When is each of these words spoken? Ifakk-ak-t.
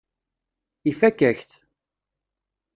Ifakk-ak-t. 0.89 1.51